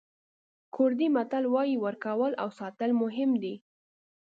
[0.75, 3.55] کوردي متل وایي ورکول او ساتل مهم دي.